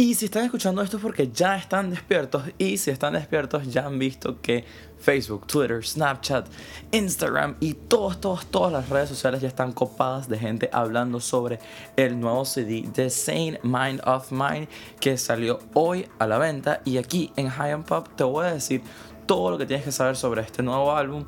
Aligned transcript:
Y 0.00 0.14
si 0.14 0.26
están 0.26 0.44
escuchando 0.44 0.80
esto 0.80 0.98
es 0.98 1.02
porque 1.02 1.28
ya 1.32 1.56
están 1.56 1.90
despiertos 1.90 2.44
y 2.56 2.78
si 2.78 2.92
están 2.92 3.14
despiertos 3.14 3.66
ya 3.66 3.84
han 3.84 3.98
visto 3.98 4.40
que 4.40 4.64
Facebook, 5.00 5.48
Twitter, 5.48 5.84
Snapchat, 5.84 6.46
Instagram 6.92 7.56
y 7.58 7.74
todas, 7.74 8.20
todas, 8.20 8.46
todas 8.46 8.72
las 8.72 8.88
redes 8.90 9.08
sociales 9.08 9.40
ya 9.40 9.48
están 9.48 9.72
copadas 9.72 10.28
de 10.28 10.38
gente 10.38 10.70
hablando 10.72 11.18
sobre 11.18 11.58
el 11.96 12.20
nuevo 12.20 12.44
CD 12.44 12.84
de 12.94 13.10
Sane 13.10 13.58
Mind 13.64 14.00
of 14.06 14.30
Mine 14.30 14.68
que 15.00 15.18
salió 15.18 15.58
hoy 15.74 16.06
a 16.20 16.28
la 16.28 16.38
venta. 16.38 16.80
Y 16.84 16.98
aquí 16.98 17.32
en 17.34 17.48
High 17.48 17.72
and 17.72 17.84
Pop 17.84 18.06
te 18.14 18.22
voy 18.22 18.46
a 18.46 18.54
decir 18.54 18.82
todo 19.26 19.50
lo 19.50 19.58
que 19.58 19.66
tienes 19.66 19.84
que 19.84 19.90
saber 19.90 20.14
sobre 20.14 20.42
este 20.42 20.62
nuevo 20.62 20.94
álbum 20.94 21.24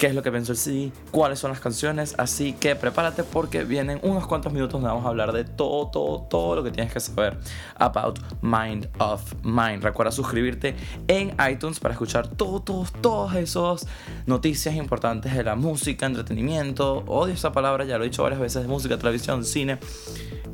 qué 0.00 0.06
es 0.06 0.14
lo 0.14 0.22
que 0.22 0.32
pensó 0.32 0.52
el 0.52 0.58
CD, 0.58 0.92
cuáles 1.10 1.38
son 1.38 1.50
las 1.50 1.60
canciones, 1.60 2.14
así 2.16 2.54
que 2.54 2.74
prepárate 2.74 3.22
porque 3.22 3.64
vienen 3.64 4.00
unos 4.02 4.26
cuantos 4.26 4.50
minutos 4.50 4.72
donde 4.72 4.88
vamos 4.88 5.04
a 5.04 5.10
hablar 5.10 5.30
de 5.32 5.44
todo, 5.44 5.88
todo, 5.88 6.22
todo 6.22 6.56
lo 6.56 6.64
que 6.64 6.70
tienes 6.70 6.90
que 6.90 7.00
saber 7.00 7.36
about 7.74 8.18
Mind 8.40 8.88
of 8.98 9.34
Mind. 9.42 9.82
Recuerda 9.82 10.10
suscribirte 10.10 10.74
en 11.06 11.36
iTunes 11.52 11.80
para 11.80 11.92
escuchar 11.92 12.28
todo, 12.28 12.62
todos, 12.62 12.90
todas 13.02 13.36
esas 13.36 13.86
noticias 14.24 14.74
importantes 14.74 15.34
de 15.34 15.44
la 15.44 15.54
música, 15.54 16.06
entretenimiento, 16.06 17.04
odio 17.06 17.34
esa 17.34 17.52
palabra, 17.52 17.84
ya 17.84 17.98
lo 17.98 18.04
he 18.04 18.08
dicho 18.08 18.22
varias 18.22 18.40
veces, 18.40 18.66
música, 18.66 18.96
televisión, 18.96 19.44
cine 19.44 19.78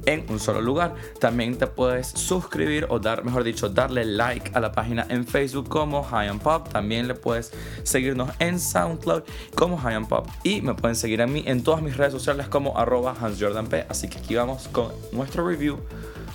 en 0.07 0.25
un 0.29 0.41
solo 0.41 0.63
lugar. 0.63 0.95
También 1.21 1.59
te 1.59 1.67
puedes 1.67 2.09
suscribir 2.09 2.87
o 2.89 2.99
dar, 2.99 3.25
mejor 3.25 3.45
dicho, 3.45 3.69
darle 3.69 4.05
like 4.05 4.51
a 4.55 4.61
la 4.61 4.73
página 4.73 5.07
en 5.11 5.27
Facebook 5.27 5.69
como 5.69 6.03
High 6.03 6.29
and 6.29 6.41
Pop. 6.41 6.69
También 6.69 7.07
le 7.07 7.15
puedes 7.15 7.53
seguirnos 7.83 8.31
en 8.39 8.59
SoundCloud 8.59 9.25
como 9.55 9.77
High 9.79 9.95
and 9.95 10.09
Pop. 10.09 10.29
Y 10.43 10.61
me 10.61 10.75
pueden 10.75 10.97
seguir 10.97 11.23
a 11.23 11.27
mí 11.27 11.43
en 11.47 11.63
todas 11.63 11.83
mis 11.83 11.97
redes 11.97 12.13
sociales 12.13 12.49
como 12.49 12.79
arroba 12.79 13.15
HansJordanP. 13.21 13.87
Así 13.89 14.09
que 14.09 14.19
aquí 14.19 14.35
vamos 14.35 14.69
con 14.69 14.93
nuestro 15.13 15.47
review 15.47 15.79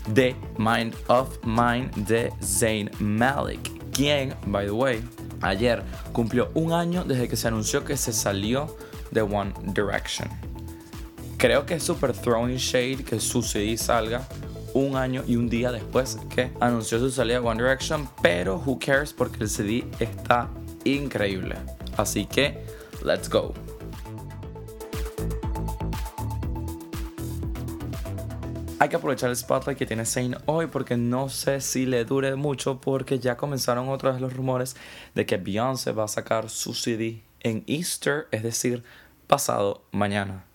de 0.08 0.36
Mind 0.58 0.96
of 1.08 1.38
Mine 1.46 1.92
de 1.96 2.32
Zayn 2.44 2.90
Malik. 3.00 3.92
Quien, 3.92 4.36
by 4.48 4.66
the 4.66 4.72
way, 4.72 5.04
ayer 5.42 5.84
cumplió 6.14 6.50
un 6.54 6.74
año 6.74 7.04
desde 7.04 7.28
que 7.28 7.36
se 7.36 7.48
anunció 7.48 7.84
que 7.84 7.98
se 7.98 8.14
salió 8.14 8.76
de 9.12 9.22
One 9.22 9.54
Direction. 9.74 10.30
Creo 11.38 11.66
que 11.66 11.76
es 11.76 11.84
super 11.84 12.14
throwing 12.14 12.58
shade 12.58 13.04
que 13.04 13.20
su 13.20 13.42
CD 13.42 13.76
salga 13.78 14.28
un 14.74 14.96
año 14.96 15.24
y 15.28 15.36
un 15.36 15.50
día 15.50 15.72
después 15.72 16.18
que 16.34 16.52
anunció 16.60 17.00
su 17.00 17.12
salida 17.12 17.40
de 17.40 17.48
One 17.48 17.62
Direction, 17.62 18.08
pero 18.22 18.62
who 18.66 18.80
cares 18.80 19.14
porque 19.14 19.44
el 19.44 19.50
CD 19.50 19.86
está 20.00 20.50
increíble. 20.84 21.56
Así 21.98 22.26
que, 22.26 22.64
let's 23.04 23.30
go. 23.30 23.54
Hay 28.82 28.90
que 28.90 28.96
aprovechar 28.96 29.30
el 29.30 29.36
spotlight 29.36 29.78
que 29.78 29.86
tiene 29.86 30.06
Zayn 30.06 30.36
hoy 30.48 30.66
porque 30.66 30.98
no 30.98 31.30
sé 31.30 31.62
si 31.62 31.86
le 31.86 32.04
dure 32.04 32.36
mucho 32.36 32.82
porque 32.82 33.20
ya 33.20 33.38
comenzaron 33.38 33.90
otra 33.90 34.12
vez 34.12 34.20
los 34.20 34.34
rumores 34.34 34.76
de 35.14 35.28
que 35.28 35.38
Beyoncé 35.38 35.92
va 35.92 36.06
a 36.06 36.08
sacar 36.08 36.50
su 36.50 36.74
CD 36.74 37.22
en 37.42 37.64
Easter, 37.68 38.28
es 38.32 38.42
decir, 38.42 38.84
pasado 39.28 39.84
mañana. 39.92 40.46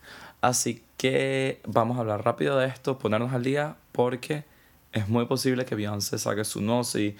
Así 0.40 0.82
que 0.96 1.60
vamos 1.68 1.98
a 1.98 2.00
hablar 2.00 2.24
rápido 2.24 2.58
de 2.58 2.66
esto, 2.66 2.98
ponernos 2.98 3.32
al 3.32 3.44
día, 3.44 3.76
porque 3.92 4.44
es 4.92 5.08
muy 5.08 5.26
posible 5.26 5.64
que 5.64 5.76
Beyoncé 5.76 6.18
saque 6.18 6.44
su 6.44 6.60
no 6.62 6.82
CD 6.82 7.16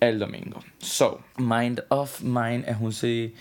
el 0.00 0.18
domingo. 0.18 0.58
So, 0.78 1.20
Mind 1.36 1.84
of 1.88 2.20
Mine 2.22 2.64
es 2.66 2.78
un 2.80 2.92
CD 2.92 3.32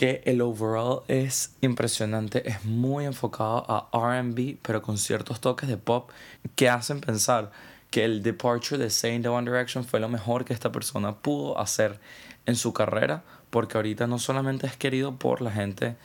que 0.00 0.22
el 0.24 0.40
overall 0.40 1.02
es 1.08 1.56
impresionante, 1.60 2.48
es 2.48 2.64
muy 2.64 3.04
enfocado 3.04 3.66
a 3.68 4.22
RB, 4.22 4.56
pero 4.62 4.80
con 4.80 4.96
ciertos 4.96 5.42
toques 5.42 5.68
de 5.68 5.76
pop 5.76 6.08
que 6.56 6.70
hacen 6.70 7.02
pensar 7.02 7.50
que 7.90 8.06
el 8.06 8.22
departure 8.22 8.82
de 8.82 8.88
Zayn 8.88 9.20
de 9.20 9.28
One 9.28 9.50
Direction 9.50 9.84
fue 9.84 10.00
lo 10.00 10.08
mejor 10.08 10.46
que 10.46 10.54
esta 10.54 10.72
persona 10.72 11.16
pudo 11.16 11.58
hacer 11.58 12.00
en 12.46 12.56
su 12.56 12.72
carrera, 12.72 13.24
porque 13.50 13.76
ahorita 13.76 14.06
no 14.06 14.18
solamente 14.18 14.66
es 14.66 14.74
querido 14.74 15.16
por 15.16 15.42
la 15.42 15.50
gente 15.50 15.96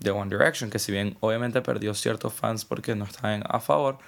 de 0.00 0.10
One 0.10 0.34
Direction, 0.34 0.70
que 0.70 0.78
si 0.78 0.90
bien 0.90 1.18
obviamente 1.20 1.60
perdió 1.60 1.92
ciertos 1.92 2.32
fans 2.32 2.64
porque 2.64 2.94
no 2.94 3.04
estaban 3.04 3.44
a 3.46 3.60
favor, 3.60 3.98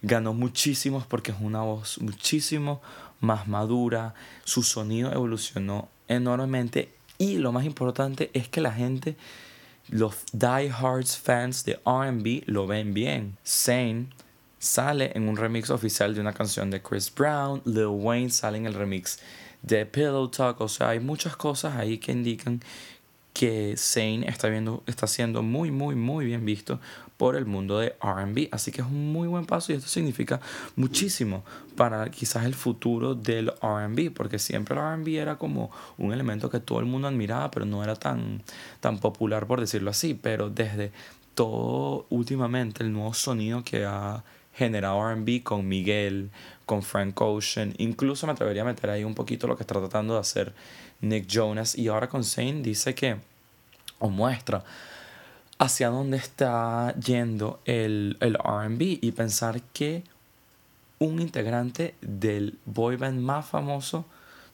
ganó 0.00 0.32
muchísimos 0.32 1.04
porque 1.04 1.32
es 1.32 1.36
una 1.42 1.60
voz 1.60 2.00
muchísimo 2.00 2.80
más 3.20 3.48
madura, 3.48 4.14
su 4.44 4.62
sonido 4.62 5.12
evolucionó 5.12 5.90
enormemente 6.08 6.88
y 7.18 7.38
lo 7.38 7.52
más 7.52 7.64
importante 7.64 8.30
es 8.34 8.48
que 8.48 8.60
la 8.60 8.72
gente, 8.72 9.16
los 9.88 10.24
diehards 10.32 11.16
fans 11.16 11.64
de 11.64 11.74
RB 11.84 12.44
lo 12.46 12.66
ven 12.66 12.94
bien. 12.94 13.36
Zane 13.44 14.08
sale 14.58 15.12
en 15.14 15.28
un 15.28 15.36
remix 15.36 15.70
oficial 15.70 16.14
de 16.14 16.20
una 16.20 16.32
canción 16.32 16.70
de 16.70 16.82
Chris 16.82 17.12
Brown, 17.14 17.62
Lil 17.64 17.86
Wayne 17.86 18.30
sale 18.30 18.58
en 18.58 18.66
el 18.66 18.74
remix 18.74 19.18
de 19.62 19.86
Pillow 19.86 20.28
Talk, 20.28 20.60
o 20.60 20.68
sea, 20.68 20.90
hay 20.90 21.00
muchas 21.00 21.36
cosas 21.36 21.76
ahí 21.76 21.98
que 21.98 22.12
indican 22.12 22.60
que 23.34 23.74
Zane 23.76 24.28
está, 24.28 24.48
viendo, 24.48 24.84
está 24.86 25.08
siendo 25.08 25.42
muy, 25.42 25.72
muy, 25.72 25.96
muy 25.96 26.24
bien 26.24 26.44
visto 26.44 26.80
por 27.16 27.34
el 27.34 27.46
mundo 27.46 27.80
de 27.80 27.96
RB. 28.00 28.48
Así 28.52 28.70
que 28.70 28.80
es 28.80 28.86
un 28.86 29.12
muy 29.12 29.26
buen 29.26 29.44
paso 29.44 29.72
y 29.72 29.74
esto 29.74 29.88
significa 29.88 30.40
muchísimo 30.76 31.44
para 31.76 32.08
quizás 32.10 32.44
el 32.44 32.54
futuro 32.54 33.16
del 33.16 33.48
RB, 33.60 34.12
porque 34.14 34.38
siempre 34.38 34.76
el 34.76 35.02
RB 35.02 35.08
era 35.18 35.36
como 35.36 35.72
un 35.98 36.12
elemento 36.12 36.48
que 36.48 36.60
todo 36.60 36.78
el 36.78 36.86
mundo 36.86 37.08
admiraba, 37.08 37.50
pero 37.50 37.66
no 37.66 37.82
era 37.82 37.96
tan, 37.96 38.40
tan 38.78 38.98
popular, 38.98 39.48
por 39.48 39.60
decirlo 39.60 39.90
así. 39.90 40.14
Pero 40.14 40.48
desde 40.48 40.92
todo 41.34 42.06
últimamente 42.10 42.84
el 42.84 42.92
nuevo 42.92 43.14
sonido 43.14 43.64
que 43.64 43.84
ha 43.84 44.22
generado 44.54 45.14
RB 45.14 45.42
con 45.42 45.66
Miguel, 45.66 46.30
con 46.66 46.82
Frank 46.82 47.20
Ocean, 47.20 47.74
incluso 47.78 48.26
me 48.26 48.32
atrevería 48.32 48.62
a 48.62 48.66
meter 48.66 48.90
ahí 48.90 49.04
un 49.04 49.14
poquito 49.14 49.46
lo 49.46 49.56
que 49.56 49.62
está 49.62 49.74
tratando 49.74 50.14
de 50.14 50.20
hacer 50.20 50.54
Nick 51.00 51.26
Jonas. 51.26 51.76
Y 51.76 51.88
ahora 51.88 52.08
con 52.08 52.24
Zane 52.24 52.62
dice 52.62 52.94
que, 52.94 53.16
o 53.98 54.08
muestra 54.08 54.64
hacia 55.58 55.88
dónde 55.88 56.16
está 56.16 56.94
yendo 56.96 57.60
el, 57.64 58.16
el 58.20 58.34
RB 58.34 58.98
y 59.00 59.12
pensar 59.12 59.62
que 59.72 60.02
un 60.98 61.20
integrante 61.20 61.94
del 62.00 62.58
boy 62.64 62.96
band 62.96 63.20
más 63.20 63.46
famoso 63.46 64.04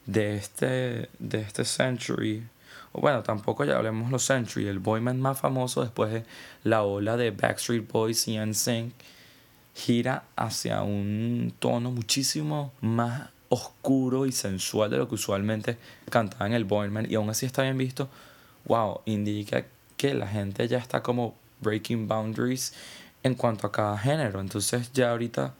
de 0.06 0.36
este, 0.36 1.08
de 1.18 1.40
este 1.40 1.64
century, 1.64 2.46
bueno, 2.92 3.22
tampoco 3.22 3.64
ya 3.64 3.76
hablemos 3.76 4.10
los 4.10 4.24
century, 4.24 4.66
el 4.66 4.78
boy 4.78 5.00
band 5.00 5.20
más 5.20 5.38
famoso 5.38 5.82
después 5.82 6.12
de 6.12 6.24
la 6.64 6.82
ola 6.82 7.16
de 7.16 7.30
Backstreet 7.30 7.90
Boys 7.90 8.26
y 8.28 8.38
NSYNC, 8.38 8.92
gira 9.74 10.24
hacia 10.36 10.82
un 10.82 11.52
tono 11.58 11.90
muchísimo 11.90 12.72
más 12.80 13.30
oscuro 13.48 14.26
y 14.26 14.32
sensual 14.32 14.90
de 14.90 14.96
lo 14.96 15.08
que 15.08 15.16
usualmente 15.16 15.76
cantaba 16.08 16.46
en 16.46 16.52
el 16.52 16.64
Boyman 16.64 17.10
y 17.10 17.16
aún 17.16 17.30
así 17.30 17.46
está 17.46 17.62
bien 17.62 17.76
visto, 17.76 18.08
wow, 18.66 19.00
indica 19.06 19.66
que 19.96 20.14
la 20.14 20.26
gente 20.26 20.66
ya 20.68 20.78
está 20.78 21.02
como 21.02 21.34
breaking 21.60 22.08
boundaries 22.08 22.72
en 23.22 23.34
cuanto 23.34 23.66
a 23.66 23.72
cada 23.72 23.98
género. 23.98 24.40
Entonces 24.40 24.92
ya 24.92 25.10
ahorita, 25.10 25.54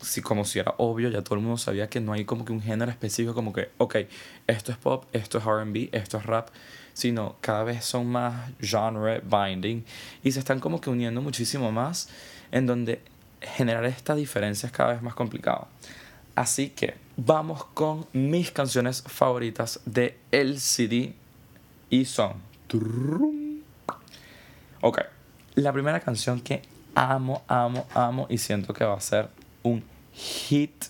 si 0.00 0.22
como 0.22 0.44
si 0.44 0.60
era 0.60 0.74
obvio, 0.78 1.10
ya 1.10 1.22
todo 1.22 1.34
el 1.34 1.42
mundo 1.42 1.58
sabía 1.58 1.88
que 1.88 2.00
no 2.00 2.12
hay 2.12 2.24
como 2.24 2.44
que 2.44 2.52
un 2.52 2.62
género 2.62 2.90
específico 2.90 3.34
como 3.34 3.52
que, 3.52 3.70
ok, 3.78 3.96
esto 4.46 4.72
es 4.72 4.78
pop, 4.78 5.04
esto 5.12 5.38
es 5.38 5.44
RB, 5.44 5.88
esto 5.92 6.18
es 6.18 6.26
rap, 6.26 6.48
sino 6.92 7.36
cada 7.40 7.64
vez 7.64 7.84
son 7.84 8.06
más 8.06 8.50
genre 8.60 9.20
binding 9.20 9.84
y 10.22 10.32
se 10.32 10.38
están 10.38 10.60
como 10.60 10.80
que 10.80 10.90
uniendo 10.90 11.20
muchísimo 11.22 11.72
más 11.72 12.08
en 12.50 12.66
donde 12.66 13.02
generar 13.42 13.84
esta 13.84 14.14
diferencia 14.14 14.66
es 14.66 14.72
cada 14.72 14.92
vez 14.92 15.02
más 15.02 15.14
complicado. 15.14 15.68
Así 16.34 16.70
que 16.70 16.94
vamos 17.16 17.64
con 17.64 18.06
mis 18.12 18.50
canciones 18.50 19.02
favoritas 19.06 19.80
de 19.84 20.18
el 20.30 20.60
CD 20.60 21.14
y 21.90 22.04
son... 22.06 22.34
Ok, 24.80 25.00
la 25.54 25.72
primera 25.72 26.00
canción 26.00 26.40
que 26.40 26.62
amo, 26.94 27.42
amo, 27.46 27.86
amo 27.94 28.26
y 28.30 28.38
siento 28.38 28.72
que 28.72 28.84
va 28.84 28.94
a 28.94 29.00
ser 29.00 29.28
un 29.62 29.84
hit 30.14 30.86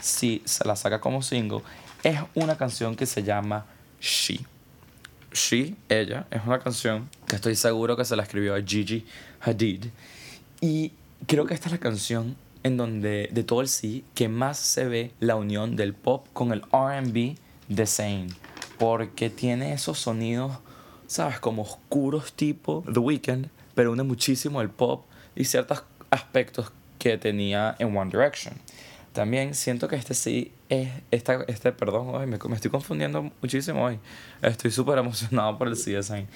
si 0.00 0.42
se 0.44 0.66
la 0.66 0.76
saca 0.76 1.00
como 1.00 1.22
single 1.22 1.62
es 2.02 2.18
una 2.34 2.56
canción 2.56 2.96
que 2.96 3.06
se 3.06 3.22
llama 3.22 3.64
She. 4.00 4.40
She, 5.32 5.74
ella, 5.88 6.26
es 6.30 6.42
una 6.44 6.58
canción 6.58 7.08
que 7.26 7.36
estoy 7.36 7.56
seguro 7.56 7.96
que 7.96 8.04
se 8.04 8.16
la 8.16 8.24
escribió 8.24 8.54
a 8.54 8.60
Gigi 8.60 9.06
Hadid. 9.40 9.86
Y 10.60 10.92
creo 11.26 11.46
que 11.46 11.54
esta 11.54 11.66
es 11.68 11.72
la 11.72 11.78
canción 11.78 12.36
en 12.62 12.76
donde 12.76 13.28
de 13.32 13.44
todo 13.44 13.60
el 13.60 13.68
sí 13.68 14.04
que 14.14 14.28
más 14.28 14.58
se 14.58 14.84
ve 14.84 15.12
la 15.20 15.36
unión 15.36 15.76
del 15.76 15.94
pop 15.94 16.26
con 16.32 16.52
el 16.52 16.62
RB 16.62 17.36
de 17.68 17.86
Zayn. 17.86 18.28
Porque 18.78 19.30
tiene 19.30 19.72
esos 19.72 19.98
sonidos, 19.98 20.52
¿sabes? 21.06 21.40
Como 21.40 21.62
oscuros 21.62 22.32
tipo 22.32 22.84
The 22.92 22.98
Weeknd, 22.98 23.48
pero 23.74 23.92
une 23.92 24.02
muchísimo 24.02 24.60
el 24.60 24.70
pop 24.70 25.04
y 25.34 25.44
ciertos 25.44 25.84
aspectos 26.10 26.72
que 26.98 27.18
tenía 27.18 27.74
en 27.78 27.96
One 27.96 28.10
Direction. 28.10 28.54
También 29.12 29.54
siento 29.54 29.88
que 29.88 29.96
este 29.96 30.14
sí 30.14 30.52
es, 30.70 30.88
esta, 31.10 31.44
este, 31.46 31.72
perdón, 31.72 32.14
hoy 32.14 32.26
me, 32.26 32.38
me, 32.38 32.54
estoy 32.54 32.70
confundiendo 32.70 33.30
muchísimo 33.42 33.84
hoy. 33.84 33.98
Estoy 34.40 34.70
súper 34.70 34.98
emocionado 34.98 35.58
por 35.58 35.68
el 35.68 35.76
sí 35.76 35.92
de 35.92 36.02
Zayn. 36.02 36.28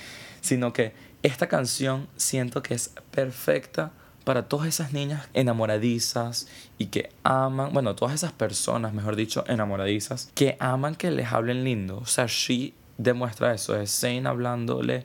Sino 0.42 0.72
que 0.72 0.92
esta 1.22 1.48
canción 1.48 2.06
siento 2.16 2.62
que 2.62 2.74
es 2.74 2.92
perfecta 3.10 3.92
para 4.26 4.48
todas 4.48 4.66
esas 4.66 4.92
niñas 4.92 5.28
enamoradizas 5.34 6.48
y 6.78 6.86
que 6.86 7.10
aman, 7.22 7.72
bueno, 7.72 7.94
todas 7.94 8.12
esas 8.12 8.32
personas, 8.32 8.92
mejor 8.92 9.14
dicho, 9.14 9.44
enamoradizas, 9.46 10.32
que 10.34 10.56
aman 10.58 10.96
que 10.96 11.12
les 11.12 11.32
hablen 11.32 11.62
lindo. 11.62 11.98
O 11.98 12.06
sea, 12.06 12.26
She 12.26 12.74
demuestra 12.98 13.54
eso, 13.54 13.80
es 13.80 13.92
Zane 13.92 14.26
hablándole 14.26 15.04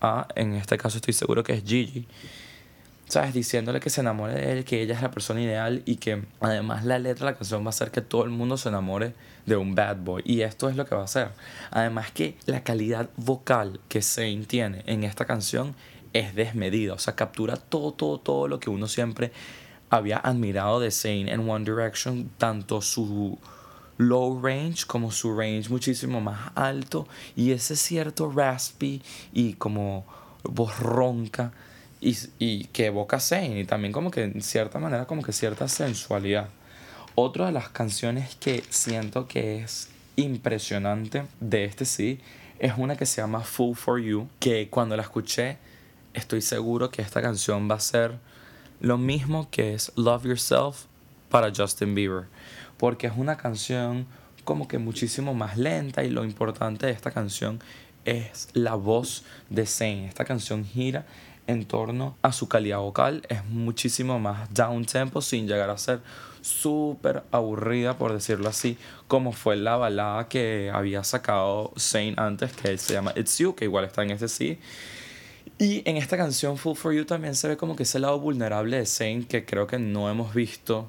a, 0.00 0.26
en 0.34 0.54
este 0.54 0.76
caso 0.76 0.96
estoy 0.96 1.14
seguro 1.14 1.44
que 1.44 1.52
es 1.52 1.62
Gigi, 1.62 2.08
¿sabes? 3.06 3.32
Diciéndole 3.32 3.78
que 3.78 3.90
se 3.90 4.00
enamore 4.00 4.34
de 4.34 4.50
él, 4.50 4.64
que 4.64 4.82
ella 4.82 4.96
es 4.96 5.02
la 5.02 5.12
persona 5.12 5.40
ideal 5.40 5.82
y 5.84 5.94
que 5.94 6.24
además 6.40 6.84
la 6.84 6.98
letra 6.98 7.26
de 7.26 7.32
la 7.32 7.38
canción 7.38 7.62
va 7.62 7.66
a 7.66 7.70
hacer 7.70 7.92
que 7.92 8.00
todo 8.00 8.24
el 8.24 8.30
mundo 8.30 8.56
se 8.56 8.70
enamore 8.70 9.14
de 9.46 9.56
un 9.56 9.76
bad 9.76 9.98
boy. 9.98 10.22
Y 10.24 10.40
esto 10.40 10.68
es 10.68 10.74
lo 10.74 10.84
que 10.84 10.96
va 10.96 11.02
a 11.02 11.04
hacer. 11.04 11.28
Además 11.70 12.10
que 12.10 12.36
la 12.46 12.64
calidad 12.64 13.08
vocal 13.16 13.78
que 13.88 14.02
Zane 14.02 14.46
tiene 14.48 14.82
en 14.86 15.04
esta 15.04 15.26
canción 15.26 15.76
es 16.18 16.34
desmedida. 16.34 16.94
O 16.94 16.98
sea, 16.98 17.14
captura 17.14 17.56
todo, 17.56 17.92
todo, 17.92 18.18
todo 18.18 18.48
lo 18.48 18.60
que 18.60 18.70
uno 18.70 18.88
siempre 18.88 19.32
había 19.90 20.18
admirado 20.18 20.80
de 20.80 20.90
Zane 20.90 21.32
en 21.32 21.48
One 21.48 21.64
Direction. 21.64 22.30
Tanto 22.38 22.80
su 22.82 23.38
low 23.96 24.40
range 24.42 24.86
como 24.86 25.10
su 25.10 25.36
range 25.36 25.68
muchísimo 25.68 26.20
más 26.20 26.52
alto. 26.54 27.06
Y 27.36 27.52
ese 27.52 27.76
cierto 27.76 28.30
raspy 28.30 29.02
y 29.32 29.54
como 29.54 30.04
voz 30.42 30.78
ronca 30.78 31.52
y, 32.00 32.16
y 32.38 32.64
que 32.66 32.86
evoca 32.86 33.20
Zane 33.20 33.60
y 33.60 33.64
también 33.64 33.92
como 33.92 34.10
que 34.10 34.24
en 34.24 34.40
cierta 34.42 34.78
manera 34.78 35.06
como 35.06 35.22
que 35.22 35.32
cierta 35.32 35.68
sensualidad. 35.68 36.48
Otra 37.14 37.46
de 37.46 37.52
las 37.52 37.68
canciones 37.68 38.36
que 38.36 38.62
siento 38.70 39.26
que 39.26 39.60
es 39.60 39.88
impresionante 40.14 41.24
de 41.40 41.64
este 41.64 41.84
sí 41.84 42.20
es 42.58 42.74
una 42.76 42.96
que 42.96 43.06
se 43.06 43.20
llama 43.20 43.40
Fool 43.40 43.76
for 43.76 44.00
You, 44.00 44.28
que 44.40 44.68
cuando 44.68 44.96
la 44.96 45.02
escuché 45.02 45.58
estoy 46.18 46.42
seguro 46.42 46.90
que 46.90 47.02
esta 47.02 47.22
canción 47.22 47.70
va 47.70 47.76
a 47.76 47.80
ser 47.80 48.18
lo 48.80 48.98
mismo 48.98 49.48
que 49.50 49.74
es 49.74 49.92
Love 49.96 50.24
Yourself 50.24 50.84
para 51.30 51.52
Justin 51.54 51.94
Bieber, 51.94 52.26
porque 52.76 53.06
es 53.06 53.12
una 53.16 53.36
canción 53.36 54.06
como 54.44 54.68
que 54.68 54.78
muchísimo 54.78 55.34
más 55.34 55.56
lenta 55.56 56.04
y 56.04 56.10
lo 56.10 56.24
importante 56.24 56.86
de 56.86 56.92
esta 56.92 57.10
canción 57.10 57.60
es 58.04 58.48
la 58.52 58.74
voz 58.74 59.24
de 59.50 59.66
Zayn. 59.66 60.04
Esta 60.04 60.24
canción 60.24 60.64
gira 60.64 61.06
en 61.46 61.64
torno 61.64 62.16
a 62.22 62.32
su 62.32 62.48
calidad 62.48 62.78
vocal. 62.78 63.22
Es 63.28 63.44
muchísimo 63.44 64.18
más 64.18 64.52
down 64.54 64.84
tempo 64.84 65.20
sin 65.20 65.46
llegar 65.46 65.70
a 65.70 65.78
ser 65.78 66.00
súper 66.40 67.24
aburrida, 67.30 67.98
por 67.98 68.12
decirlo 68.12 68.48
así, 68.48 68.78
como 69.06 69.32
fue 69.32 69.56
la 69.56 69.76
balada 69.76 70.28
que 70.28 70.70
había 70.72 71.04
sacado 71.04 71.72
Saint 71.76 72.18
antes, 72.18 72.52
que 72.52 72.78
se 72.78 72.94
llama 72.94 73.12
It's 73.16 73.38
You, 73.38 73.54
que 73.54 73.64
igual 73.66 73.84
está 73.84 74.02
en 74.02 74.10
este 74.12 74.28
sí. 74.28 74.58
Y 75.60 75.82
en 75.88 75.96
esta 75.96 76.16
canción 76.16 76.56
Full 76.56 76.76
For 76.76 76.94
You 76.94 77.04
también 77.04 77.34
se 77.34 77.48
ve 77.48 77.56
como 77.56 77.74
que 77.74 77.82
ese 77.82 77.98
lado 77.98 78.20
vulnerable 78.20 78.76
de 78.76 78.86
Saint 78.86 79.26
que 79.26 79.44
creo 79.44 79.66
que 79.66 79.80
no 79.80 80.08
hemos 80.08 80.32
visto 80.32 80.88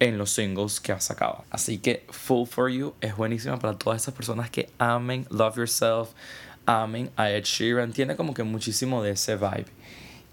en 0.00 0.18
los 0.18 0.32
singles 0.32 0.80
que 0.80 0.90
ha 0.90 1.00
sacado. 1.00 1.44
Así 1.50 1.78
que 1.78 2.04
Full 2.10 2.48
For 2.48 2.68
You 2.68 2.94
es 3.00 3.16
buenísima 3.16 3.60
para 3.60 3.78
todas 3.78 4.02
esas 4.02 4.12
personas 4.12 4.50
que 4.50 4.68
amen 4.78 5.24
Love 5.30 5.58
Yourself, 5.58 6.08
amen 6.66 7.10
a 7.14 7.30
Ed 7.30 7.44
Sheeran. 7.44 7.92
Tiene 7.92 8.16
como 8.16 8.34
que 8.34 8.42
muchísimo 8.42 9.04
de 9.04 9.12
ese 9.12 9.36
vibe. 9.36 9.66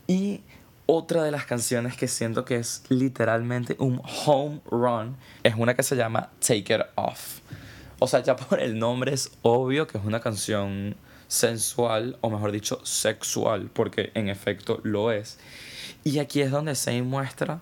Y 0.08 0.42
otra 0.88 1.22
de 1.24 1.30
las 1.30 1.46
canciones 1.46 1.96
que 1.96 2.08
siento 2.08 2.46
que 2.46 2.56
es 2.56 2.82
literalmente 2.90 3.76
un 3.78 4.02
home 4.26 4.62
run 4.72 5.16
es 5.44 5.54
una 5.56 5.76
que 5.76 5.84
se 5.84 5.96
llama 5.96 6.32
Take 6.40 6.74
It 6.74 6.82
Off. 6.96 7.42
O 8.00 8.08
sea, 8.08 8.24
ya 8.24 8.36
por 8.36 8.60
el 8.60 8.80
nombre 8.80 9.14
es 9.14 9.30
obvio 9.44 9.86
que 9.86 10.00
es 10.00 10.04
una 10.04 10.20
canción 10.20 10.96
sensual, 11.30 12.18
o 12.20 12.30
mejor 12.30 12.52
dicho, 12.52 12.82
sexual, 12.84 13.70
porque 13.72 14.12
en 14.16 14.28
efecto 14.28 14.82
lo 14.84 15.14
es. 15.14 15.38
Y 16.04 16.20
aquí 16.20 16.42
es 16.42 16.52
donde 16.52 16.76
se 16.76 17.02
muestra 17.02 17.62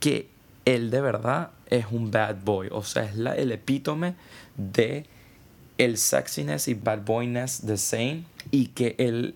que 0.00 0.28
él 0.64 0.90
de 0.90 1.00
verdad 1.00 1.50
es 1.66 1.86
un 1.90 2.10
bad 2.10 2.36
boy, 2.44 2.68
o 2.72 2.82
sea, 2.82 3.04
es 3.04 3.16
la, 3.16 3.36
el 3.36 3.52
epítome 3.52 4.14
de 4.56 5.06
el 5.78 5.98
sexiness 5.98 6.68
y 6.68 6.74
bad 6.74 7.02
boyness 7.04 7.66
de 7.66 7.76
Zayn 7.76 8.26
y 8.50 8.68
que 8.68 8.94
él 8.98 9.34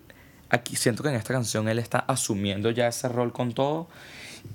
aquí 0.49 0.75
siento 0.75 1.03
que 1.03 1.09
en 1.09 1.15
esta 1.15 1.33
canción 1.33 1.67
él 1.67 1.79
está 1.79 1.99
asumiendo 1.99 2.71
ya 2.71 2.87
ese 2.87 3.09
rol 3.09 3.33
con 3.33 3.53
todo 3.53 3.87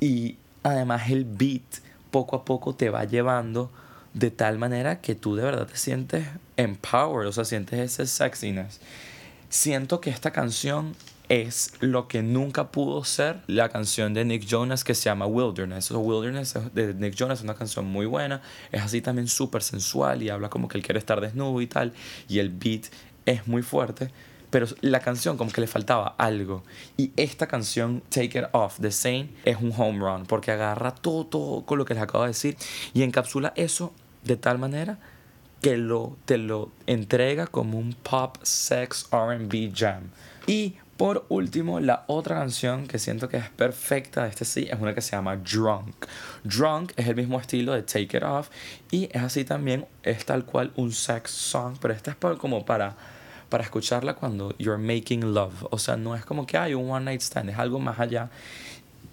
y 0.00 0.36
además 0.62 1.10
el 1.10 1.24
beat 1.24 1.62
poco 2.10 2.36
a 2.36 2.44
poco 2.44 2.74
te 2.74 2.88
va 2.88 3.04
llevando 3.04 3.70
de 4.14 4.30
tal 4.30 4.58
manera 4.58 5.00
que 5.00 5.14
tú 5.14 5.36
de 5.36 5.42
verdad 5.42 5.66
te 5.66 5.76
sientes 5.76 6.26
empowered, 6.56 7.28
o 7.28 7.32
sea, 7.32 7.44
sientes 7.44 7.78
ese 7.78 8.06
sexiness. 8.06 8.80
Siento 9.48 10.00
que 10.00 10.10
esta 10.10 10.30
canción 10.30 10.94
es 11.28 11.72
lo 11.80 12.08
que 12.08 12.22
nunca 12.22 12.70
pudo 12.70 13.04
ser 13.04 13.40
la 13.46 13.68
canción 13.70 14.12
de 14.12 14.24
Nick 14.24 14.44
Jonas 14.44 14.84
que 14.84 14.94
se 14.94 15.04
llama 15.04 15.26
Wilderness. 15.26 15.90
O 15.92 16.00
Wilderness 16.00 16.54
de 16.74 16.94
Nick 16.94 17.14
Jonas 17.14 17.38
es 17.38 17.44
una 17.44 17.54
canción 17.54 17.86
muy 17.86 18.06
buena, 18.06 18.42
es 18.70 18.82
así 18.82 19.00
también 19.00 19.28
súper 19.28 19.62
sensual 19.62 20.22
y 20.22 20.28
habla 20.28 20.50
como 20.50 20.68
que 20.68 20.78
él 20.78 20.84
quiere 20.84 20.98
estar 20.98 21.20
desnudo 21.20 21.60
y 21.60 21.66
tal, 21.66 21.92
y 22.28 22.38
el 22.38 22.50
beat 22.50 22.86
es 23.24 23.46
muy 23.46 23.62
fuerte 23.62 24.10
pero 24.50 24.66
la 24.82 25.00
canción 25.00 25.38
como 25.38 25.50
que 25.50 25.62
le 25.62 25.66
faltaba 25.66 26.14
algo. 26.18 26.62
Y 26.98 27.10
esta 27.16 27.46
canción, 27.46 28.02
Take 28.10 28.38
It 28.38 28.44
Off, 28.52 28.80
de 28.80 28.92
Saint, 28.92 29.30
es 29.46 29.56
un 29.56 29.72
home 29.74 29.98
run, 29.98 30.26
porque 30.26 30.50
agarra 30.50 30.94
todo, 30.94 31.24
todo 31.24 31.64
con 31.64 31.78
lo 31.78 31.86
que 31.86 31.94
les 31.94 32.02
acabo 32.02 32.24
de 32.24 32.28
decir 32.28 32.58
y 32.92 33.02
encapsula 33.02 33.54
eso 33.56 33.94
de 34.24 34.36
tal 34.36 34.58
manera 34.58 34.98
que 35.60 35.76
lo, 35.76 36.16
te 36.24 36.38
lo 36.38 36.70
entrega 36.86 37.46
como 37.46 37.78
un 37.78 37.94
pop, 37.94 38.36
sex, 38.42 39.08
RB 39.12 39.72
jam. 39.74 40.10
Y 40.46 40.76
por 40.96 41.24
último, 41.28 41.80
la 41.80 42.04
otra 42.06 42.36
canción 42.36 42.86
que 42.86 42.98
siento 42.98 43.28
que 43.28 43.36
es 43.36 43.48
perfecta 43.50 44.24
de 44.24 44.28
este 44.28 44.44
sí 44.44 44.68
es 44.70 44.78
una 44.80 44.94
que 44.94 45.00
se 45.00 45.12
llama 45.12 45.36
Drunk. 45.36 46.06
Drunk 46.44 46.92
es 46.96 47.08
el 47.08 47.16
mismo 47.16 47.40
estilo 47.40 47.72
de 47.72 47.82
Take 47.82 48.16
It 48.16 48.22
Off 48.22 48.50
y 48.90 49.08
es 49.12 49.22
así 49.22 49.44
también, 49.44 49.86
es 50.02 50.24
tal 50.24 50.44
cual 50.44 50.72
un 50.76 50.92
sex 50.92 51.30
song, 51.30 51.76
pero 51.80 51.94
esta 51.94 52.10
es 52.12 52.16
como 52.38 52.64
para 52.64 52.96
para 53.48 53.64
escucharla 53.64 54.14
cuando 54.14 54.56
you're 54.56 54.82
making 54.82 55.34
love. 55.34 55.66
O 55.70 55.78
sea, 55.78 55.96
no 55.98 56.14
es 56.14 56.24
como 56.24 56.46
que 56.46 56.56
hay 56.56 56.72
un 56.72 56.90
one 56.90 57.04
night 57.04 57.20
stand, 57.20 57.50
es 57.50 57.58
algo 57.58 57.78
más 57.78 58.00
allá. 58.00 58.30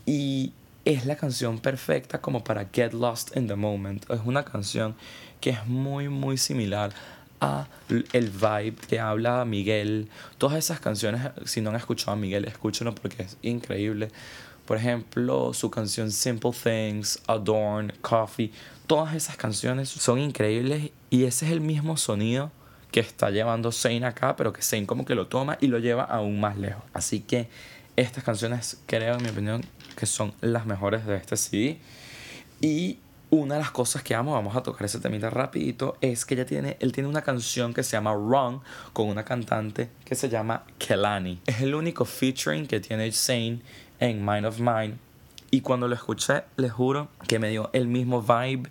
Y 0.05 0.53
es 0.85 1.05
la 1.05 1.15
canción 1.15 1.59
perfecta 1.59 2.21
como 2.21 2.43
para 2.43 2.67
get 2.71 2.93
lost 2.93 3.35
in 3.35 3.47
the 3.47 3.55
moment. 3.55 4.09
Es 4.09 4.21
una 4.25 4.43
canción 4.43 4.95
que 5.41 5.51
es 5.51 5.65
muy, 5.65 6.09
muy 6.09 6.37
similar 6.37 6.91
a 7.41 7.67
el 7.89 8.29
vibe 8.29 8.75
que 8.87 8.99
habla 8.99 9.45
Miguel. 9.45 10.09
Todas 10.37 10.57
esas 10.57 10.79
canciones, 10.79 11.21
si 11.45 11.61
no 11.61 11.69
han 11.69 11.75
escuchado 11.75 12.11
a 12.11 12.15
Miguel, 12.15 12.45
escúchenlo 12.45 12.93
porque 12.95 13.23
es 13.23 13.37
increíble. 13.41 14.09
Por 14.65 14.77
ejemplo, 14.77 15.53
su 15.53 15.71
canción 15.71 16.11
Simple 16.11 16.51
Things, 16.51 17.19
Adorn, 17.27 17.93
Coffee, 18.01 18.51
todas 18.87 19.15
esas 19.15 19.35
canciones 19.35 19.89
son 19.89 20.19
increíbles 20.19 20.91
y 21.09 21.23
ese 21.23 21.45
es 21.45 21.51
el 21.51 21.61
mismo 21.61 21.97
sonido 21.97 22.51
que 22.91 22.99
está 22.99 23.29
llevando 23.29 23.71
Zayn 23.71 24.03
acá, 24.03 24.35
pero 24.35 24.53
que 24.53 24.61
Zayn 24.61 24.85
como 24.85 25.05
que 25.05 25.15
lo 25.15 25.27
toma 25.27 25.57
y 25.61 25.67
lo 25.67 25.79
lleva 25.79 26.03
aún 26.03 26.39
más 26.39 26.57
lejos. 26.57 26.83
Así 26.93 27.21
que 27.21 27.47
estas 27.95 28.23
canciones 28.23 28.79
creo, 28.85 29.15
en 29.15 29.23
mi 29.23 29.29
opinión, 29.29 29.63
que 29.99 30.05
son 30.05 30.33
las 30.39 30.65
mejores 30.65 31.05
de 31.05 31.17
este 31.17 31.35
CD. 31.35 31.77
Y 32.61 32.99
una 33.31 33.55
de 33.55 33.59
las 33.59 33.71
cosas 33.71 34.01
que 34.01 34.15
amo, 34.15 34.31
vamos 34.31 34.55
a 34.55 34.63
tocar 34.63 34.85
ese 34.85 34.99
temita 34.99 35.29
rapidito, 35.29 35.97
es 35.99 36.25
que 36.25 36.35
ella 36.35 36.45
tiene, 36.45 36.77
él 36.79 36.93
tiene 36.93 37.09
una 37.09 37.21
canción 37.21 37.73
que 37.73 37.83
se 37.83 37.91
llama 37.91 38.13
Wrong 38.13 38.61
con 38.93 39.09
una 39.09 39.25
cantante 39.25 39.89
que 40.05 40.15
se 40.15 40.29
llama 40.29 40.63
Kelani. 40.77 41.41
Es 41.45 41.61
el 41.61 41.75
único 41.75 42.05
featuring 42.05 42.65
que 42.65 42.79
tiene 42.79 43.11
Zayn 43.11 43.61
en 43.99 44.25
Mind 44.25 44.45
of 44.45 44.59
Mine. 44.59 44.95
Y 45.51 45.61
cuando 45.61 45.87
lo 45.87 45.95
escuché, 45.95 46.43
les 46.55 46.71
juro 46.71 47.09
que 47.27 47.39
me 47.39 47.49
dio 47.49 47.69
el 47.73 47.87
mismo 47.87 48.21
vibe 48.21 48.69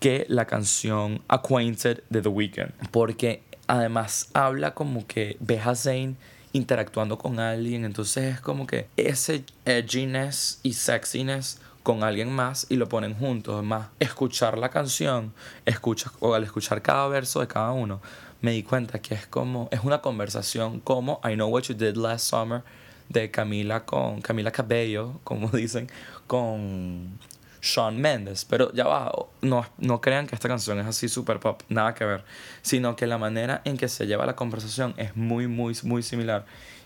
que 0.00 0.24
la 0.28 0.46
canción 0.46 1.22
Acquainted 1.28 2.04
de 2.08 2.22
The 2.22 2.28
Weeknd. 2.28 2.72
Porque 2.90 3.42
además 3.66 4.30
habla 4.32 4.72
como 4.72 5.06
que 5.06 5.36
ves 5.40 5.66
a 5.66 5.74
Zayn 5.74 6.16
interactuando 6.54 7.18
con 7.18 7.40
alguien, 7.40 7.84
entonces 7.84 8.34
es 8.34 8.40
como 8.40 8.66
que 8.66 8.86
ese 8.96 9.44
edginess 9.66 10.60
y 10.62 10.72
sexiness 10.72 11.60
con 11.82 12.04
alguien 12.04 12.32
más 12.32 12.66
y 12.70 12.76
lo 12.76 12.88
ponen 12.88 13.14
juntos. 13.14 13.54
Además, 13.54 13.88
escuchar 13.98 14.56
la 14.56 14.70
canción, 14.70 15.34
escucha, 15.66 16.12
o 16.20 16.32
al 16.32 16.44
escuchar 16.44 16.80
cada 16.80 17.06
verso 17.08 17.40
de 17.40 17.48
cada 17.48 17.72
uno, 17.72 18.00
me 18.40 18.52
di 18.52 18.62
cuenta 18.62 19.00
que 19.02 19.14
es 19.14 19.26
como, 19.26 19.68
es 19.72 19.80
una 19.82 20.00
conversación 20.00 20.80
como 20.80 21.20
I 21.24 21.34
Know 21.34 21.50
What 21.50 21.64
You 21.64 21.74
Did 21.74 21.96
Last 21.96 22.30
Summer 22.30 22.62
de 23.08 23.30
Camila 23.30 23.84
con 23.84 24.20
Camila 24.20 24.52
Cabello, 24.52 25.20
como 25.24 25.48
dicen, 25.52 25.90
con 26.28 27.18
Shawn 27.64 27.98
Mendes. 28.00 28.44
Pero 28.44 28.72
ya 28.72 28.84
va, 28.84 29.10
no, 29.40 29.66
no 29.78 30.00
crean 30.00 30.26
que 30.26 30.34
esta 30.34 30.48
canción 30.48 30.78
es 30.78 30.86
así 30.86 31.08
super 31.08 31.40
pop, 31.40 31.62
nada 31.68 31.94
que 31.94 32.04
ver. 32.04 32.24
Sino 32.62 32.94
que 32.94 33.06
la 33.06 33.18
manera 33.18 33.62
en 33.64 33.76
que 33.76 33.88
se 33.88 34.06
lleva 34.06 34.26
la 34.26 34.36
conversación 34.36 34.94
es 34.98 35.16
muy, 35.16 35.48
muy, 35.48 35.74
muy 35.82 36.02
similar 36.02 36.44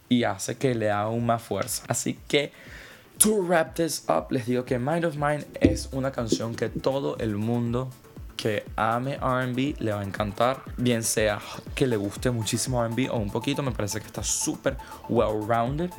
y 0.09 0.25
hace 0.25 0.57
que 0.57 0.75
le 0.75 0.87
da 0.87 1.01
aún 1.01 1.27
más 1.27 1.43
fuerza. 1.43 1.83
Así 1.89 2.19
que, 2.29 2.53
to 3.19 3.43
wrap 3.43 3.75
this 3.75 4.05
up, 4.09 4.31
les 4.31 4.47
digo 4.47 4.65
que 4.65 4.79
Mind 4.79 5.05
of 5.05 5.17
Mine 5.17 5.45
es 5.61 5.89
una 5.93 6.13
canción 6.13 6.55
que 6.55 6.69
todo 6.69 7.19
el 7.19 7.37
mundo 7.37 7.91
que 8.39 8.65
ame 8.77 9.17
RB 9.17 9.81
le 9.81 9.93
va 9.93 10.01
a 10.01 10.05
encantar, 10.05 10.63
bien 10.77 11.03
sea 11.03 11.41
que 11.75 11.87
le 11.87 11.97
guste 11.97 12.31
muchísimo 12.31 12.83
RB 12.87 13.11
o 13.11 13.17
un 13.17 13.31
poquito, 13.31 13.63
me 13.63 13.73
parece 13.73 14.01
que 14.01 14.07
está 14.07 14.23
súper 14.23 14.79
well-rounded. 15.09 15.91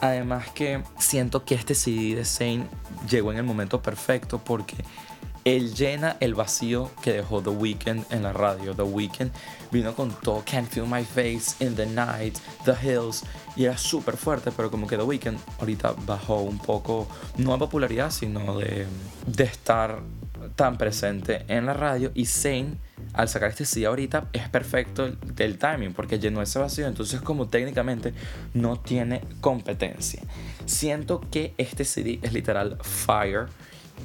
Además 0.00 0.50
que 0.50 0.82
siento 0.98 1.44
que 1.44 1.54
este 1.54 1.74
CD 1.74 2.16
de 2.16 2.24
Zane 2.24 2.66
llegó 3.08 3.30
en 3.30 3.38
el 3.38 3.44
momento 3.44 3.80
perfecto 3.80 4.38
porque 4.44 4.76
él 5.44 5.74
llena 5.74 6.16
el 6.20 6.34
vacío 6.34 6.90
que 7.00 7.12
dejó 7.12 7.40
The 7.42 7.50
Weeknd 7.50 8.04
en 8.10 8.22
la 8.24 8.32
radio. 8.32 8.74
The 8.74 8.82
Weeknd 8.82 9.30
vino 9.70 9.94
con 9.94 10.10
todo 10.10 10.42
Can't 10.44 10.68
Feel 10.68 10.86
My 10.86 11.04
Face, 11.04 11.64
In 11.64 11.76
the 11.76 11.86
Night, 11.86 12.38
The 12.64 12.74
Hills, 12.82 13.22
y 13.54 13.66
era 13.66 13.78
súper 13.78 14.16
fuerte, 14.16 14.50
pero 14.50 14.70
como 14.70 14.86
que 14.86 14.96
The 14.96 15.04
Weeknd 15.04 15.38
ahorita 15.60 15.94
bajó 16.06 16.40
un 16.40 16.58
poco, 16.58 17.06
no 17.36 17.54
a 17.54 17.58
popularidad, 17.58 18.10
sino 18.10 18.58
de, 18.58 18.86
de 19.26 19.44
estar 19.44 20.00
tan 20.56 20.78
presente 20.78 21.44
en 21.48 21.66
la 21.66 21.74
radio. 21.74 22.10
Y 22.14 22.26
Zayn, 22.26 22.78
al 23.12 23.28
sacar 23.28 23.50
este 23.50 23.64
CD 23.64 23.86
ahorita, 23.86 24.28
es 24.32 24.48
perfecto 24.48 25.10
del 25.10 25.58
timing, 25.58 25.92
porque 25.92 26.18
llenó 26.18 26.42
ese 26.42 26.58
vacío, 26.58 26.86
entonces 26.86 27.20
como 27.20 27.48
técnicamente 27.48 28.14
no 28.52 28.78
tiene 28.78 29.22
competencia. 29.40 30.22
Siento 30.66 31.20
que 31.30 31.54
este 31.58 31.84
CD 31.84 32.18
es 32.22 32.32
literal 32.32 32.78
fire 32.82 33.46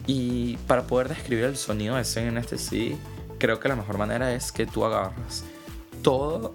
y 0.08 0.58
para 0.68 0.84
poder 0.84 1.10
describir 1.10 1.46
el 1.46 1.58
sonido 1.58 1.96
de 1.96 2.03
Zen 2.03 2.27
en 2.27 2.38
este 2.38 2.58
CD, 2.58 2.98
creo 3.38 3.60
que 3.60 3.70
la 3.70 3.75
mejor 3.75 3.98
manera 3.98 4.34
es 4.34 4.51
que 4.51 4.65
tú 4.65 4.86
agarras 4.86 5.44
toda 6.01 6.51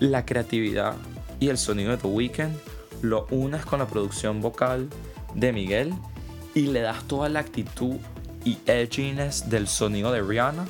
la 0.00 0.24
creatividad 0.24 0.94
y 1.40 1.48
el 1.48 1.58
sonido 1.58 1.90
de 1.90 1.98
The 1.98 2.08
Weeknd, 2.08 2.56
lo 3.02 3.26
unes 3.30 3.64
con 3.64 3.78
la 3.78 3.86
producción 3.86 4.40
vocal 4.40 4.88
de 5.34 5.52
Miguel 5.52 5.94
y 6.54 6.62
le 6.62 6.80
das 6.80 7.04
toda 7.04 7.28
la 7.28 7.40
actitud 7.40 7.96
y 8.44 8.58
edginess 8.66 9.48
del 9.48 9.68
sonido 9.68 10.12
de 10.12 10.22
Rihanna 10.22 10.66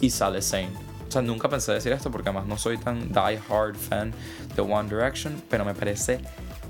y 0.00 0.10
sale 0.10 0.42
Zayn. 0.42 0.70
O 1.08 1.10
sea, 1.10 1.22
nunca 1.22 1.48
pensé 1.48 1.72
decir 1.72 1.92
esto 1.92 2.10
porque 2.10 2.30
además 2.30 2.46
no 2.46 2.56
soy 2.56 2.78
tan 2.78 3.08
die 3.08 3.38
hard 3.48 3.76
fan 3.76 4.12
de 4.56 4.62
One 4.62 4.88
Direction, 4.88 5.42
pero 5.48 5.64
me 5.64 5.74
parece 5.74 6.20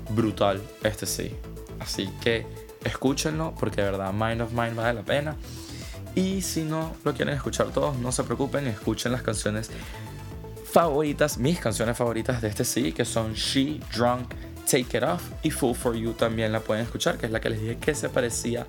brutal 0.09 0.61
este 0.83 1.05
sí. 1.05 1.33
Así 1.79 2.09
que 2.21 2.45
escúchenlo 2.83 3.53
porque 3.57 3.81
de 3.81 3.91
verdad 3.91 4.11
Mind 4.13 4.41
of 4.41 4.51
Mine 4.51 4.73
vale 4.73 4.93
la 4.93 5.03
pena. 5.03 5.35
Y 6.15 6.41
si 6.41 6.63
no 6.63 6.95
lo 7.03 7.13
quieren 7.13 7.33
escuchar 7.33 7.71
todos, 7.71 7.97
no 7.97 8.11
se 8.11 8.23
preocupen, 8.23 8.67
escuchen 8.67 9.11
las 9.11 9.23
canciones 9.23 9.71
favoritas, 10.71 11.37
mis 11.37 11.59
canciones 11.59 11.97
favoritas 11.97 12.41
de 12.41 12.49
este 12.49 12.65
CD, 12.65 12.93
que 12.93 13.05
son 13.05 13.33
She, 13.33 13.79
Drunk, 13.95 14.33
Take 14.65 14.97
It 14.97 15.03
Off 15.03 15.23
y 15.41 15.51
Full 15.51 15.75
For 15.75 15.95
You 15.95 16.13
también 16.13 16.51
la 16.51 16.59
pueden 16.59 16.83
escuchar, 16.83 17.17
que 17.17 17.25
es 17.25 17.31
la 17.31 17.39
que 17.39 17.49
les 17.49 17.61
dije 17.61 17.77
que 17.77 17.95
se 17.95 18.09
parecía 18.09 18.65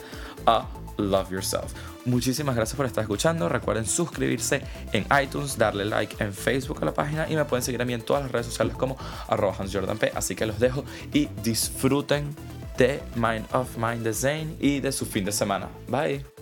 a 0.46 0.66
Love 0.96 1.30
Yourself. 1.30 1.72
Muchísimas 2.04 2.54
gracias 2.54 2.76
por 2.76 2.86
estar 2.86 3.02
escuchando. 3.02 3.48
Recuerden 3.48 3.86
suscribirse 3.86 4.62
en 4.92 5.06
iTunes, 5.22 5.56
darle 5.56 5.84
like 5.84 6.22
en 6.22 6.32
Facebook 6.32 6.78
a 6.82 6.86
la 6.86 6.94
página 6.94 7.28
y 7.28 7.36
me 7.36 7.44
pueden 7.44 7.62
seguir 7.62 7.80
a 7.82 7.84
mí 7.84 7.94
en 7.94 8.02
todas 8.02 8.22
las 8.22 8.32
redes 8.32 8.46
sociales 8.46 8.74
como 8.76 8.96
arroba 9.28 9.56
P. 9.98 10.12
Así 10.14 10.34
que 10.34 10.46
los 10.46 10.58
dejo 10.58 10.84
y 11.12 11.28
disfruten 11.42 12.34
de 12.76 13.00
Mind 13.14 13.46
of 13.52 13.76
Mind 13.76 14.02
de 14.02 14.12
Zane 14.12 14.56
y 14.60 14.80
de 14.80 14.92
su 14.92 15.06
fin 15.06 15.24
de 15.24 15.32
semana. 15.32 15.68
Bye. 15.88 16.33